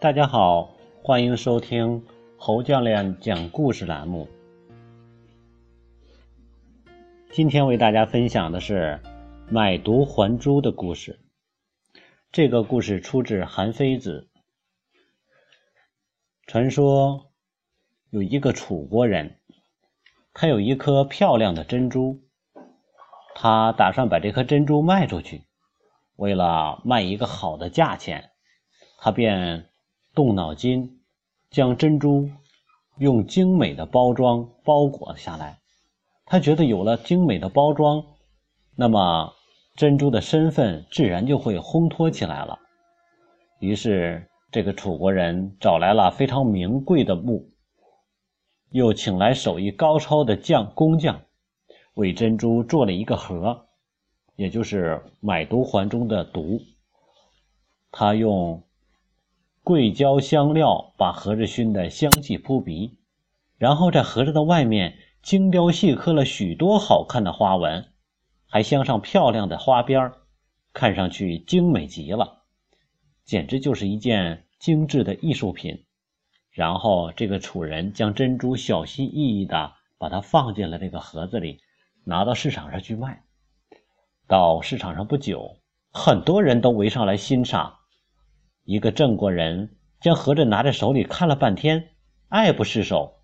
[0.00, 2.06] 大家好，欢迎收听
[2.36, 4.28] 侯教练讲故事栏目。
[7.32, 9.00] 今天为大家分享的是
[9.50, 11.18] 买椟还珠的故事。
[12.30, 14.28] 这个故事出自《韩非子》。
[16.46, 17.32] 传说
[18.10, 19.40] 有一个楚国人，
[20.32, 22.20] 他有一颗漂亮的珍珠，
[23.34, 25.42] 他打算把这颗珍珠卖出去。
[26.14, 28.30] 为了卖一个好的价钱，
[29.00, 29.64] 他便。
[30.18, 31.00] 动脑筋，
[31.48, 32.28] 将珍珠
[32.96, 35.60] 用精美的包装包裹下来。
[36.26, 38.04] 他觉得有了精美的包装，
[38.74, 39.32] 那么
[39.76, 42.58] 珍珠的身份自然就会烘托起来了。
[43.60, 47.52] 于是，这个楚国人找来了非常名贵的木，
[48.70, 51.22] 又请来手艺高超的匠工匠，
[51.94, 53.68] 为珍珠做了一个盒，
[54.34, 56.60] 也就是买椟还珠的椟。
[57.92, 58.64] 他用。
[59.68, 62.96] 桂椒香料把盒子熏得香气扑鼻，
[63.58, 67.84] 然后在盒子的外面精雕细刻了许多好看的花纹，
[68.46, 70.12] 还镶上漂亮的花边
[70.72, 72.44] 看上去精美极了，
[73.26, 75.84] 简直就是一件精致的艺术品。
[76.50, 81.60] 然后这个楚人将珍珠小心翼翼地把它放进了这个盒子里，
[82.04, 83.22] 拿到市场上去卖。
[84.26, 85.58] 到市场上不久，
[85.92, 87.77] 很多人都围上来欣赏。
[88.70, 91.88] 一个郑国人将盒子拿在手里看了半天，
[92.28, 93.14] 爱不释手，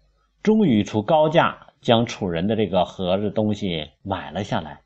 [0.43, 4.81] 终于出高价将楚人的这个盒子东西买了下来。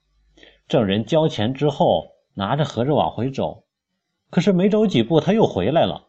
[0.67, 3.67] 郑人交钱之后，拿着盒子往回走，
[4.31, 6.09] 可是没走几步，他又回来了。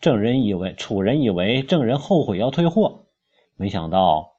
[0.00, 3.06] 郑人以为楚人以为郑人后悔要退货，
[3.54, 4.32] 没想到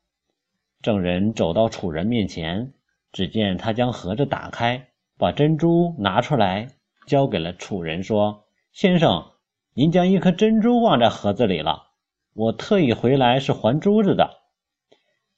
[0.81, 2.73] 郑人走到楚人面前，
[3.13, 6.67] 只见他将盒子打开，把珍珠拿出来
[7.05, 8.43] 交给了楚人，说
[8.75, 9.25] ：“先生。”
[9.77, 11.89] 您将一颗珍珠忘在盒子里了，
[12.33, 14.39] 我特意回来是还珠子的。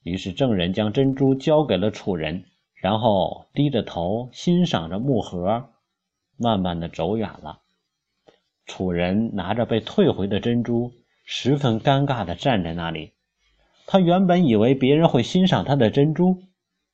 [0.02, 5.68] 于是证人将珍珠交给了楚人，然后低着头欣赏着木盒，
[6.38, 7.60] 慢慢的走远了。
[8.64, 10.90] 楚人拿着被退回的珍珠，
[11.26, 13.12] 十分尴尬的站在那里。
[13.86, 16.38] 他原本以为别人会欣赏他的珍珠，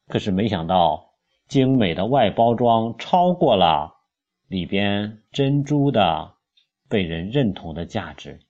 [0.08, 1.10] 可是没想到
[1.46, 3.94] 精美的外包装超过了
[4.48, 6.32] 里边珍珠的。
[6.88, 8.41] 被人认同的价值，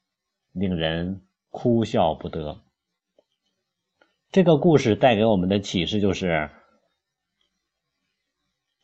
[0.52, 2.60] 令人哭笑不得。
[4.30, 6.50] 这个故事带给我们的启示就是：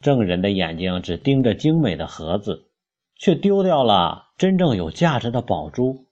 [0.01, 2.71] 证人的眼睛只盯着精美的盒子，
[3.17, 6.07] 却丢掉了真正有价值的宝珠。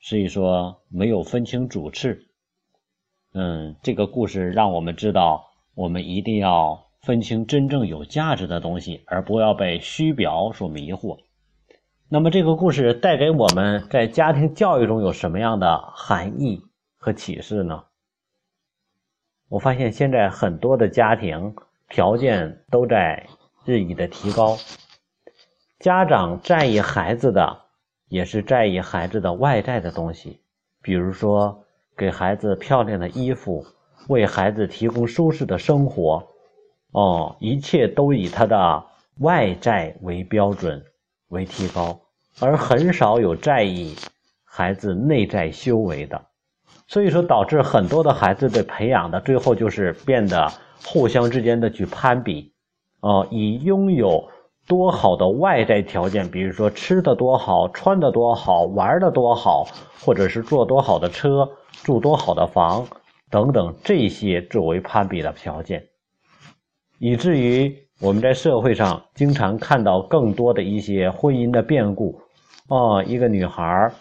[0.00, 2.26] 所以说，没有分清主次。
[3.32, 11.18] 嗯，这个故事让我们知道，我们一定要分清真正有价值的东西，而不要被虚表所迷惑。
[12.14, 16.62] 那么这个故事带给我们在家庭教育中有什么样的含义
[16.96, 17.82] 和启示呢？
[19.48, 21.56] 我发现现在很多的家庭
[21.88, 23.26] 条件都在
[23.64, 24.56] 日益的提高，
[25.80, 27.62] 家长在意孩子的
[28.06, 30.40] 也是在意孩子的外在的东西，
[30.82, 31.64] 比如说
[31.96, 33.66] 给孩子漂亮的衣服，
[34.08, 36.28] 为孩子提供舒适的生活，
[36.92, 38.84] 哦，一切都以他的
[39.18, 40.80] 外在为标准
[41.30, 41.98] 为提高。
[42.40, 43.94] 而很少有在意
[44.44, 46.20] 孩子内在修为的，
[46.88, 50.52] 所以说导致很多的孩子被培养的最后就是变得
[50.84, 52.52] 互相之间的去攀比，
[53.00, 54.28] 哦，以拥有
[54.66, 59.66] 多好的外在条件，比如说吃的多好、穿的多好、玩的多好，
[60.00, 61.48] 或者是坐多好的车、
[61.82, 62.86] 住多好的房
[63.30, 65.86] 等等这些作为攀比的条件，
[66.98, 72.20] 以至于我们在社会上经常看到更多的一些婚姻的变故。
[72.68, 73.92] 哦，一个女孩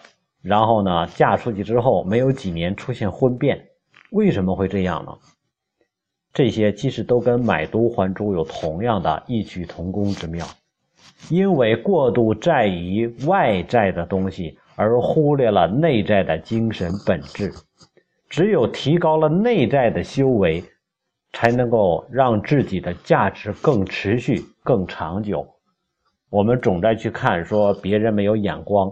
[0.42, 3.66] 然后呢，嫁出去之后没有几年出现婚变，
[4.12, 5.12] 为什么会这样呢？
[6.34, 10.46] 这些其实都跟买椟还珠有同样的异曲同工之妙，
[11.30, 17.54] 因为过度在于外在的东西，而忽略了内在的精神本质。
[18.28, 20.64] 只有提高了内在的修为，
[21.44, 25.46] 才能够让自己的价值更持续、更长久。
[26.30, 28.90] 我们总在去看说别人没有眼光，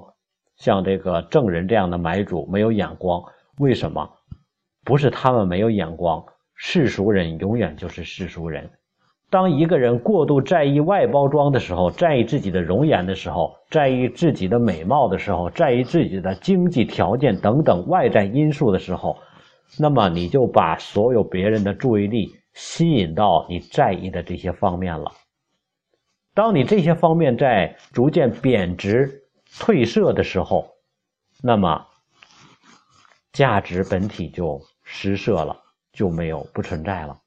[0.57, 3.24] 像这个证人这样的买主没有眼光，
[3.59, 4.09] 为什么？
[4.83, 6.21] 不是他们没有眼光，
[6.53, 8.69] 世俗人永远就是世俗人。
[9.30, 19.19] 当一个人过度在意外包装的时候，在意自己的容颜的时候，在意自己的美貌的时候，在意自己的经济条件等等外在因素的时候，
[19.80, 25.12] 那么你就把所有别人的注意力吸引到你在意的这些方面了。
[26.33, 29.24] 当你这些方面在逐渐贬值、
[29.57, 30.69] 褪色的时候，
[31.44, 31.86] 那么
[33.33, 35.57] 价值本体就失色了，
[35.92, 37.19] 就没有不存在了。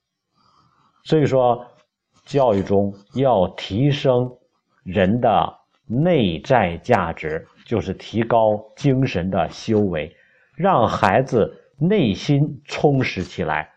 [1.03, 1.65] 所以说，
[2.25, 4.27] 教育中要提升
[4.83, 5.55] 人的
[5.85, 10.15] 内在价值，就是提高精神的修为，
[10.55, 13.71] 让孩子内心充实起来，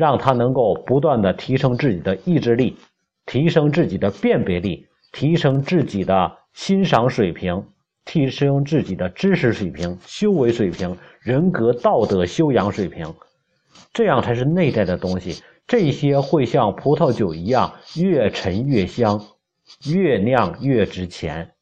[0.00, 2.76] 让他能够不断的提升自己的意志力，
[3.26, 7.62] 提升自己的辨别力，提升自己的欣赏水平。
[8.06, 13.14] 提升自己的知识水平、修为水平、人格道德修养水平，
[13.92, 15.44] 这样才是内在的东西。
[15.66, 19.20] 这些会像葡萄酒一样，越陈越香，
[19.92, 21.52] 越酿越值钱，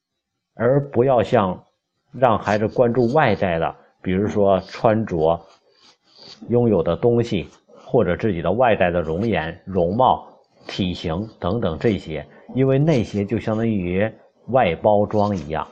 [0.55, 1.65] 而不要像
[2.13, 5.39] 让孩子关注外在的，比如说穿着、
[6.49, 7.49] 拥有的东西，
[7.91, 10.29] 或者自己的外在的容颜、容貌、
[10.67, 14.07] 体型等等这些，因为那些就相当于
[14.49, 15.67] 外包装一样。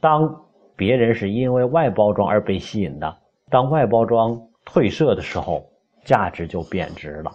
[0.00, 0.44] 当
[0.76, 3.16] 别人是因为外包装而被吸引的，
[3.50, 5.64] 当外包装褪色的时候，
[6.04, 7.32] 价值就贬值了。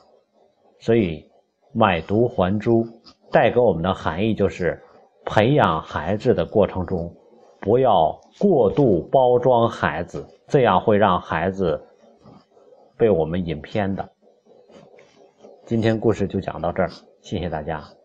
[0.79, 1.25] 所以，
[1.73, 2.87] 买椟还珠
[3.29, 4.81] 带给我们的含义就是，
[5.25, 7.13] 培养孩子的过程中，
[7.59, 11.81] 不要过度包装孩子，这样会让孩子
[12.97, 14.09] 被我们引偏的。
[15.65, 16.89] 今天故事就讲到这儿，
[17.21, 17.96] 谢谢大家。